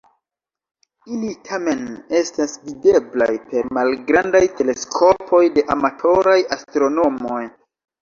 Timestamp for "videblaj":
2.71-3.29